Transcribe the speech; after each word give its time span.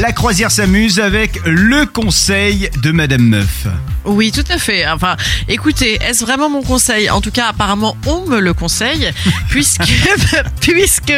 La 0.00 0.12
croisière 0.12 0.50
s'amuse 0.50 1.00
avec 1.00 1.40
le 1.46 1.86
conseil 1.86 2.68
de 2.82 2.90
Madame 2.90 3.22
Meuf. 3.22 3.66
Oui, 4.04 4.30
tout 4.30 4.44
à 4.50 4.58
fait. 4.58 4.86
Enfin, 4.86 5.16
écoutez, 5.48 5.98
est-ce 6.00 6.24
vraiment 6.24 6.48
mon 6.48 6.62
conseil? 6.62 7.10
En 7.10 7.20
tout 7.20 7.32
cas, 7.32 7.46
apparemment, 7.48 7.96
on 8.06 8.24
me 8.26 8.38
le 8.38 8.52
conseille, 8.54 9.10
puisque, 9.48 9.82
puisque 10.60 11.12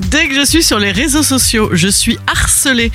dès 0.00 0.28
que 0.28 0.34
je 0.34 0.44
suis 0.44 0.62
sur 0.62 0.78
les 0.78 0.92
réseaux 0.92 1.22
sociaux, 1.22 1.70
je 1.72 1.88
suis 1.88 2.18
harcelée 2.26 2.92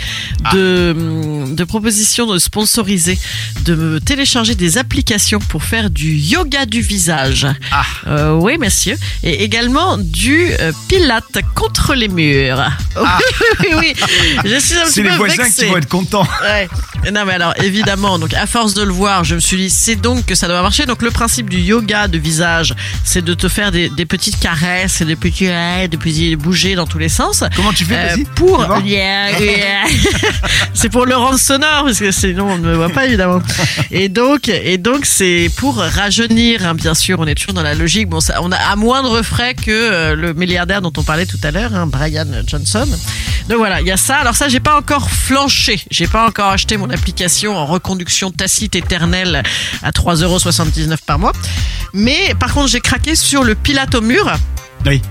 de, 0.53 1.45
de 1.55 1.63
propositions 1.63 2.27
de 2.31 2.37
sponsoriser, 2.37 3.17
de 3.65 3.73
me 3.73 3.99
télécharger 3.99 4.53
des 4.53 4.77
applications 4.77 5.39
pour 5.39 5.63
faire 5.63 5.89
du 5.89 6.11
yoga 6.13 6.65
du 6.67 6.81
visage. 6.81 7.47
Ah. 7.71 7.83
Euh, 8.07 8.33
oui, 8.33 8.57
monsieur. 8.59 8.95
Et 9.23 9.43
également 9.43 9.97
du 9.97 10.49
euh, 10.59 10.71
pilate 10.87 11.39
contre 11.55 11.95
les 11.95 12.09
murs. 12.09 12.63
Oui, 13.01 13.07
oui, 13.61 13.67
oui. 13.79 13.95
Je 14.45 14.59
suis 14.59 14.75
un 14.75 14.81
Ah. 14.81 14.87
Petit 14.87 15.03
peu 15.03 15.17
voisins 15.25 15.43
vexée. 15.43 15.65
qui 15.65 15.71
vont 15.71 15.77
être 15.77 15.89
contents. 15.89 16.27
Ouais. 16.41 16.67
Non 17.11 17.25
mais 17.25 17.33
alors 17.33 17.53
évidemment, 17.63 18.19
donc 18.19 18.33
à 18.35 18.45
force 18.45 18.73
de 18.75 18.83
le 18.83 18.91
voir, 18.91 19.23
je 19.23 19.35
me 19.35 19.39
suis 19.39 19.57
dit 19.57 19.69
c'est 19.69 19.95
donc 19.95 20.25
que 20.25 20.35
ça 20.35 20.47
doit 20.47 20.61
marcher. 20.61 20.85
Donc 20.85 21.01
le 21.01 21.09
principe 21.11 21.49
du 21.49 21.57
yoga 21.59 22.07
de 22.07 22.17
visage, 22.17 22.75
c'est 23.03 23.23
de 23.23 23.33
te 23.33 23.47
faire 23.47 23.71
des, 23.71 23.89
des 23.89 24.05
petites 24.05 24.39
caresses 24.39 25.01
et 25.01 25.05
des 25.05 25.15
petits 25.15 25.47
ouais, 25.47 25.87
des 25.87 25.97
petits 25.97 26.35
bouger 26.35 26.75
dans 26.75 26.85
tous 26.85 26.97
les 26.99 27.09
sens. 27.09 27.43
Comment 27.55 27.73
tu 27.73 27.85
fais, 27.85 27.95
Euh, 27.95 28.07
vas-y 28.15 28.23
pour. 28.35 28.59
Yeah, 28.85 29.39
yeah. 29.39 29.83
c'est 30.73 30.89
pour 30.89 31.05
le 31.05 31.15
rendre 31.15 31.39
sonore 31.39 31.85
parce 31.85 31.99
que 31.99 32.11
sinon 32.11 32.49
on 32.51 32.57
ne 32.57 32.67
me 32.67 32.75
voit 32.75 32.89
pas 32.89 33.05
évidemment. 33.07 33.41
Et 33.91 34.09
donc 34.09 34.47
et 34.49 34.77
donc 34.77 35.05
c'est 35.05 35.49
pour 35.57 35.77
rajeunir 35.77 36.65
hein, 36.65 36.75
bien 36.75 36.93
sûr, 36.93 37.19
on 37.19 37.27
est 37.27 37.35
toujours 37.35 37.53
dans 37.53 37.63
la 37.63 37.73
logique. 37.73 38.09
Bon 38.09 38.19
ça 38.19 38.39
on 38.41 38.51
a 38.51 38.57
à 38.57 38.75
moindre 38.75 39.21
frais 39.21 39.53
que 39.55 39.71
euh, 39.71 40.15
le 40.15 40.33
milliardaire 40.33 40.81
dont 40.81 40.93
on 40.97 41.03
parlait 41.03 41.25
tout 41.25 41.39
à 41.43 41.51
l'heure, 41.51 41.73
hein, 41.75 41.87
Brian 41.87 42.27
Johnson. 42.45 42.87
Donc 43.49 43.57
voilà, 43.57 43.81
il 43.81 43.87
y 43.87 43.91
a 43.91 43.97
ça. 43.97 44.17
Alors 44.17 44.35
ça 44.35 44.49
j'ai 44.49 44.59
pas 44.59 44.77
encore 44.77 45.09
flanché, 45.09 45.81
j'ai 45.89 46.07
pas 46.07 46.27
encore 46.27 46.49
acheté 46.49 46.77
mon 46.77 46.89
application 46.89 47.57
en 47.57 47.65
reconduction 47.65 48.31
tacite 48.31 48.75
éternelle 48.75 49.43
à 49.83 49.91
3,79€ 49.91 50.97
par 51.05 51.19
mois. 51.19 51.33
Mais 51.93 52.33
par 52.39 52.53
contre, 52.53 52.69
j'ai 52.69 52.81
craqué 52.81 53.15
sur 53.15 53.43
le 53.43 53.55
pilate 53.55 53.95
au 53.95 54.01
mur. 54.01 54.31
Oui. 54.85 55.01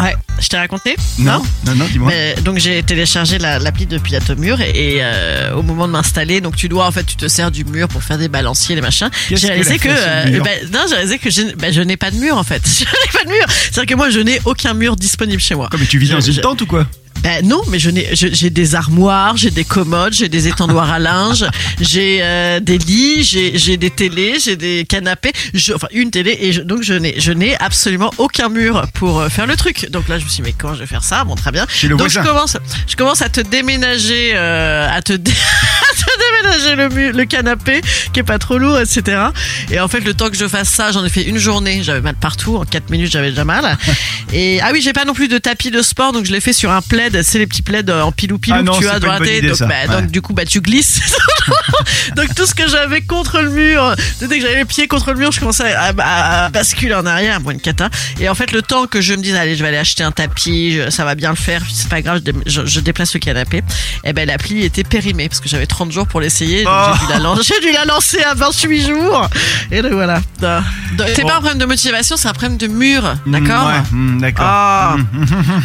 Ouais, 0.00 0.16
je 0.44 0.48
t'ai 0.50 0.56
raconté 0.58 0.96
Non, 1.18 1.42
non, 1.66 1.74
non, 1.74 1.86
dis-moi. 1.90 2.08
mais, 2.10 2.34
donc 2.44 2.58
j'ai 2.58 2.82
téléchargé 2.82 3.38
la- 3.38 3.58
l'appli 3.58 3.86
de 3.86 3.98
Pilate 3.98 4.30
au 4.30 4.36
mur 4.36 4.60
et, 4.60 4.70
et, 4.70 4.98
euh, 5.00 5.54
au 5.54 5.62
moment 5.62 5.86
de 5.88 5.92
m'installer, 5.92 6.40
donc 6.40 6.54
tu 6.56 6.68
dois 6.68 6.86
en 6.86 6.92
fait 6.92 7.04
tu 7.04 7.16
te 7.16 7.26
sers 7.28 7.50
du 7.50 7.64
mur 7.64 7.88
pour 7.88 8.02
faire 8.02 8.18
des 8.18 8.28
balanciers 8.28 8.74
les 8.76 8.80
machins. 8.82 9.10
J'ai 9.30 9.46
réalisé 9.48 9.78
que 9.78 9.88
euh, 9.90 10.40
bah, 10.40 10.50
non 10.72 10.80
j'ai 10.88 10.94
réalisé 10.94 11.18
que 11.18 11.30
je, 11.30 11.54
bah, 11.56 11.72
je 11.72 11.80
n'ai 11.80 11.96
pas 11.96 12.10
de 12.10 12.16
mur 12.16 12.36
en 12.36 12.44
fait. 12.44 12.62
Je 12.78 12.84
n'ai 12.84 13.12
pas 13.12 13.24
de 13.24 13.30
mur. 13.30 13.46
C'est-à-dire 13.48 13.86
que 13.86 13.94
moi 13.94 14.10
je 14.10 14.20
n'ai 14.20 14.40
aucun 14.44 14.74
mur 14.74 14.96
disponible 14.96 15.40
chez 15.40 15.54
moi. 15.54 15.68
Comme 15.70 15.86
tu 15.86 15.98
vis 15.98 16.10
dans 16.10 16.20
une 16.20 16.36
tente 16.40 16.60
ou 16.62 16.66
quoi? 16.66 16.86
Ben 17.22 17.46
non, 17.46 17.62
mais 17.70 17.78
je 17.78 17.88
n'ai, 17.88 18.06
j'ai 18.12 18.50
des 18.50 18.74
armoires, 18.74 19.34
j'ai 19.38 19.50
des 19.50 19.64
commodes, 19.64 20.12
j'ai 20.12 20.28
des 20.28 20.46
étendoirs 20.46 20.90
à 20.92 20.98
linge, 20.98 21.46
j'ai 21.80 22.18
euh, 22.20 22.60
des 22.60 22.76
lits, 22.76 23.24
j'ai, 23.24 23.56
j'ai 23.56 23.78
des 23.78 23.88
télés, 23.88 24.34
j'ai 24.44 24.56
des 24.56 24.84
canapés, 24.86 25.32
je, 25.54 25.72
enfin 25.72 25.86
une 25.92 26.10
télé 26.10 26.36
et 26.38 26.52
je- 26.52 26.60
donc 26.60 26.82
je 26.82 26.92
n'ai, 26.92 27.18
je 27.18 27.32
n'ai 27.32 27.56
absolument 27.60 28.10
aucun 28.18 28.50
mur 28.50 28.84
pour 28.92 29.20
euh, 29.20 29.30
faire 29.30 29.46
le 29.46 29.56
truc. 29.56 29.88
Donc 29.90 30.06
là 30.10 30.18
je 30.18 30.24
me 30.24 30.28
suis 30.28 30.33
mais 30.42 30.52
comment 30.56 30.74
je 30.74 30.80
vais 30.80 30.86
faire 30.86 31.04
ça 31.04 31.24
Bon 31.24 31.34
très 31.34 31.50
bien. 31.52 31.66
Chez 31.68 31.86
le 31.88 31.96
donc 31.96 32.00
voisin. 32.10 32.22
je 32.22 32.26
commence, 32.28 32.56
je 32.86 32.96
commence 32.96 33.22
à 33.22 33.28
te 33.28 33.40
déménager, 33.40 34.32
euh, 34.34 34.88
à 34.90 35.02
te, 35.02 35.12
dé- 35.12 35.30
à 35.90 35.94
te 35.94 36.72
déménager 36.72 37.12
le 37.12 37.24
canapé 37.24 37.80
qui 38.12 38.20
est 38.20 38.24
pas 38.24 38.38
trop 38.38 38.58
lourd, 38.58 38.78
etc. 38.78 39.22
Et 39.70 39.80
en 39.80 39.88
fait 39.88 40.00
le 40.00 40.14
temps 40.14 40.28
que 40.30 40.36
je 40.36 40.46
fasse 40.48 40.68
ça, 40.68 40.92
j'en 40.92 41.04
ai 41.04 41.08
fait 41.08 41.22
une 41.22 41.38
journée, 41.38 41.82
j'avais 41.82 42.00
mal 42.00 42.14
partout, 42.14 42.56
en 42.56 42.64
4 42.64 42.90
minutes 42.90 43.10
j'avais 43.12 43.30
déjà 43.30 43.44
mal. 43.44 43.76
Et 44.32 44.60
ah 44.62 44.70
oui 44.72 44.80
j'ai 44.82 44.92
pas 44.92 45.04
non 45.04 45.14
plus 45.14 45.28
de 45.28 45.38
tapis 45.38 45.70
de 45.70 45.80
sport 45.82 46.12
donc 46.12 46.24
je 46.24 46.32
l'ai 46.32 46.40
fait 46.40 46.52
sur 46.52 46.70
un 46.72 46.82
plaid, 46.82 47.22
c'est 47.22 47.38
les 47.38 47.46
petits 47.46 47.62
plaids 47.62 47.88
en 47.90 48.10
pilou 48.12 48.38
pilou 48.38 48.56
Ah 48.58 48.62
non, 48.62 48.72
que 48.72 48.78
tu 48.78 48.84
c'est 48.84 48.90
as 48.90 49.00
pas 49.00 49.12
une 49.14 49.18
bonne 49.18 49.28
idée, 49.28 49.48
Donc, 49.48 49.56
ça. 49.56 49.66
bah, 49.66 49.74
Ouais. 49.88 50.00
donc 50.00 50.10
du 50.10 50.20
coup 50.22 50.32
bah 50.34 50.44
tu 50.44 50.60
glisses. 50.60 51.00
donc 52.16 52.34
tout 52.34 52.46
ce 52.46 52.54
que 52.54 52.68
j'avais 52.68 53.02
contre 53.02 53.40
le 53.40 53.50
mur, 53.50 53.94
dès 54.20 54.38
que 54.38 54.42
j'avais 54.42 54.56
les 54.56 54.64
pieds 54.64 54.88
contre 54.88 55.12
le 55.12 55.18
mur, 55.18 55.32
je 55.32 55.40
commençais 55.40 55.72
à, 55.72 55.92
à- 55.98 56.44
à 56.44 56.48
basculer 56.50 56.94
en 56.94 57.06
arrière, 57.06 57.40
bon 57.40 57.50
une 57.50 57.60
cata. 57.60 57.88
Et 58.20 58.28
en 58.28 58.34
fait 58.34 58.52
le 58.52 58.62
temps 58.62 58.86
que 58.86 59.00
je 59.00 59.14
me 59.14 59.22
dise 59.22 59.34
allez 59.34 59.56
je 59.56 59.62
vais 59.62 59.68
aller 59.68 59.78
acheter 59.78 60.02
un 60.04 60.12
tapis, 60.12 60.72
je- 60.76 60.90
ça 60.90 61.04
va 61.04 61.14
bien 61.14 61.30
le 61.30 61.36
faire, 61.36 61.62
c'est 61.72 61.88
pas 61.88 62.00
grave, 62.02 62.20
je, 62.24 62.32
dé- 62.32 62.38
je- 62.46 62.66
je 62.66 62.80
déplace 62.80 63.14
le 63.14 63.20
canapé. 63.20 63.62
Et 64.04 64.12
ben 64.12 64.26
l'appli 64.26 64.62
était 64.64 64.84
périmée 64.84 65.28
parce 65.28 65.40
que 65.40 65.48
j'avais 65.48 65.66
30 65.66 65.92
jours 65.92 66.06
pour 66.06 66.20
l'essayer, 66.20 66.64
donc 66.64 66.72
Oh. 66.76 66.92
j'ai 67.00 67.06
dû 67.06 67.12
la 67.12 67.18
lancer, 67.18 67.42
j'ai 67.62 67.66
dû 67.68 67.72
la 67.72 67.84
lancer 67.84 68.22
à 68.22 68.34
28 68.34 68.86
jours. 68.86 69.28
Et 69.70 69.82
donc 69.82 69.92
voilà. 69.92 70.20
C'est 70.40 71.22
Bon. 71.22 71.28
pas 71.28 71.34
un 71.36 71.40
problème 71.40 71.58
de 71.58 71.64
motivation, 71.66 72.16
c'est 72.16 72.28
un 72.28 72.32
problème 72.32 72.56
de 72.56 72.66
mur, 72.66 73.02
Mm, 73.26 73.32
d'accord 73.32 73.66
ouais, 73.66 73.80
mm, 73.90 74.20
D'accord. 74.20 74.44
ah. 74.46 74.96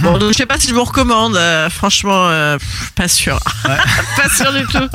Bon, 0.02 0.18
donc 0.18 0.32
je 0.34 0.38
sais 0.38 0.46
pas 0.46 0.58
si 0.60 0.68
je 0.70 0.74
vous 0.74 0.84
recommande. 0.84 1.36
euh, 1.36 1.70
franchement, 1.70 2.28
euh, 2.30 2.58
pff, 2.58 2.92
pas 2.96 3.08
sûr. 3.08 3.40
pas 3.64 4.30
sûr 4.36 4.52
du 4.54 4.66
tout. 4.66 4.88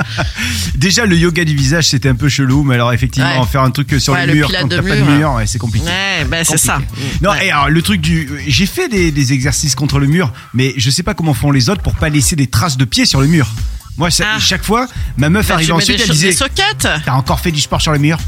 Déjà, 0.74 1.06
le 1.06 1.16
yoga 1.16 1.44
du 1.44 1.54
visage, 1.54 1.88
c'était 1.88 2.08
un 2.08 2.14
peu 2.14 2.28
chelou, 2.28 2.62
mais 2.64 2.74
alors 2.74 2.92
effectivement, 2.92 3.40
Ouais. 3.40 3.46
faire 3.46 3.62
un 3.62 3.70
truc 3.70 3.94
sur 3.98 4.12
Ouais, 4.12 4.26
le 4.26 4.32
le 4.32 4.38
mur 4.38 4.46
pilate 4.48 4.62
quand 4.62 4.68
t'as 4.68 4.82
pas 4.82 4.96
de 4.96 5.02
mur. 5.02 5.32
ouais, 5.34 5.46
c'est 5.46 5.58
compliqué. 5.58 5.86
Ouais, 5.86 6.24
ben 6.28 6.44
c'est 6.44 6.58
ça. 6.58 6.80
Non, 7.22 7.32
et 7.34 7.50
alors 7.50 7.68
le 7.70 7.80
truc 7.82 8.00
du. 8.00 8.28
J'ai 8.46 8.66
fait 8.66 8.88
des, 8.88 9.10
des 9.12 9.32
exercices 9.32 9.74
contre 9.74 9.98
le 9.98 10.06
mur, 10.06 10.32
mais 10.52 10.74
je 10.76 10.90
sais 10.90 11.02
pas 11.02 11.14
comment 11.14 11.34
font 11.34 11.50
les 11.50 11.70
autres 11.70 11.82
pour 11.82 11.94
pas 11.94 12.08
laisser 12.08 12.36
des 12.36 12.46
traces 12.48 12.76
de 12.76 12.84
pied 12.84 13.06
sur 13.06 13.20
le 13.20 13.26
mur. 13.28 13.48
Moi, 13.97 14.10
ça- 14.10 14.25
Ah. 14.34 14.38
chaque 14.41 14.65
fois, 14.65 14.87
ma 15.16 15.28
meuf 15.31 15.47
Bah, 15.49 15.55
arrivait 15.55 15.66
tu 15.69 15.72
mets 15.72 15.82
ensuite, 15.82 15.97
des, 15.97 16.03
elle 16.03 16.09
cha- 16.09 16.12
des 16.12 16.19
disait 16.19 16.32
soquettes. 16.32 16.88
T'as 17.05 17.12
encore 17.12 17.38
fait 17.41 17.53
du 17.53 17.60
sport 17.60 17.81
sur 17.81 17.93
le 17.93 17.99
mur 17.99 18.19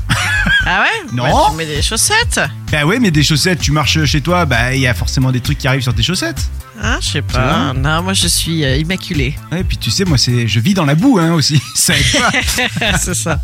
Ah 0.64 0.82
ouais 0.82 1.08
Non. 1.12 1.24
Bah, 1.24 1.32
Tu 1.50 1.56
mets 1.56 1.66
des 1.66 1.82
chaussettes. 1.82 2.40
Bah 2.70 2.84
ouais, 2.84 2.98
mais 3.00 3.10
des 3.10 3.22
chaussettes, 3.24 3.60
tu 3.60 3.72
marches 3.72 4.04
chez 4.04 4.20
toi, 4.20 4.44
bah 4.44 4.74
il 4.74 4.80
y 4.80 4.86
a 4.86 4.94
forcément 4.94 5.32
des 5.32 5.40
trucs 5.40 5.58
qui 5.58 5.66
arrivent 5.68 5.82
sur 5.82 5.94
tes 5.94 6.02
chaussettes. 6.02 6.42
Ah, 6.80 6.98
je 7.00 7.06
sais 7.08 7.22
pas. 7.22 7.72
Non, 7.72 8.02
moi 8.02 8.12
je 8.12 8.26
suis 8.28 8.64
euh, 8.64 8.76
immaculée. 8.76 9.34
Ouais, 9.50 9.60
et 9.60 9.64
puis 9.64 9.76
tu 9.78 9.90
sais, 9.90 10.04
moi, 10.04 10.18
c'est, 10.18 10.46
je 10.46 10.60
vis 10.60 10.74
dans 10.74 10.84
la 10.84 10.94
boue 10.94 11.18
hein, 11.18 11.32
aussi. 11.32 11.60
Ça 11.74 11.94
aide 11.96 12.04
pas. 12.12 12.98
c'est 12.98 13.14
ça. 13.14 13.40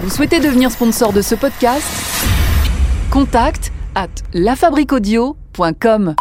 Vous 0.00 0.10
souhaitez 0.10 0.38
devenir 0.40 0.70
sponsor 0.70 1.12
de 1.12 1.22
ce 1.22 1.34
podcast? 1.34 1.84
Contact 3.10 3.72
à 3.94 4.06
lafabriquaudio.com. 4.32 6.14